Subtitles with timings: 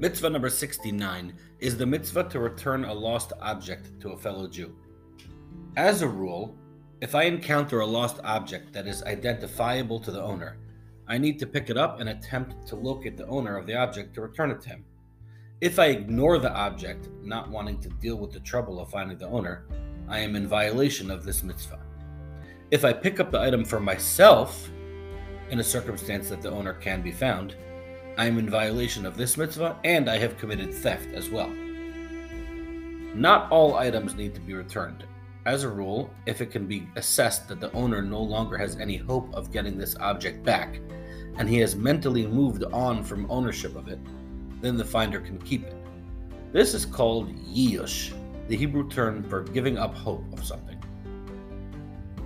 [0.00, 4.74] Mitzvah number 69 is the mitzvah to return a lost object to a fellow Jew.
[5.76, 6.56] As a rule,
[7.00, 10.58] if I encounter a lost object that is identifiable to the owner,
[11.06, 14.14] I need to pick it up and attempt to locate the owner of the object
[14.14, 14.84] to return it to him.
[15.60, 19.28] If I ignore the object, not wanting to deal with the trouble of finding the
[19.28, 19.64] owner,
[20.08, 21.80] I am in violation of this mitzvah.
[22.72, 24.70] If I pick up the item for myself,
[25.50, 27.54] in a circumstance that the owner can be found,
[28.16, 31.50] I am in violation of this mitzvah and I have committed theft as well.
[33.14, 35.04] Not all items need to be returned.
[35.46, 38.96] As a rule, if it can be assessed that the owner no longer has any
[38.96, 40.80] hope of getting this object back,
[41.36, 43.98] and he has mentally moved on from ownership of it,
[44.60, 45.76] then the finder can keep it.
[46.52, 48.14] This is called yiyush,
[48.48, 50.82] the Hebrew term for giving up hope of something.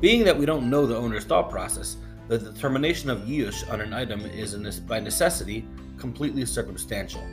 [0.00, 1.96] Being that we don't know the owner's thought process,
[2.28, 7.26] the determination of yiyush on an item is, by necessity, completely circumstantial.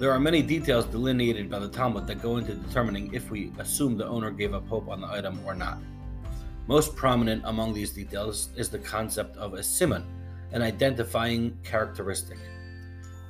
[0.00, 3.96] There are many details delineated by the Talmud that go into determining if we assume
[3.96, 5.78] the owner gave up hope on the item or not.
[6.66, 10.04] Most prominent among these details is the concept of a siman,
[10.52, 12.38] an identifying characteristic.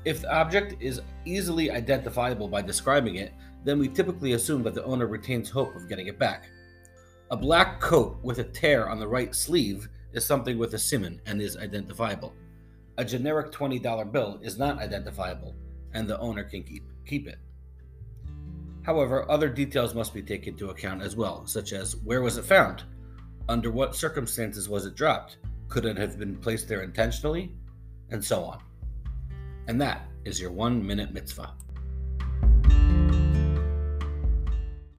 [0.04, 3.32] If the object is easily identifiable by describing it,
[3.64, 6.48] then we typically assume that the owner retains hope of getting it back.
[7.30, 11.20] A black coat with a tear on the right sleeve is something with a siman
[11.26, 12.34] and is identifiable.
[12.96, 15.54] A generic $20 bill is not identifiable
[15.92, 17.38] and the owner can keep, keep it.
[18.82, 22.44] However, other details must be taken into account as well, such as where was it
[22.44, 22.84] found?
[23.48, 25.38] Under what circumstances was it dropped?
[25.68, 27.52] Could it have been placed there intentionally?
[28.10, 28.62] And so on.
[29.66, 31.52] And that is your one minute mitzvah.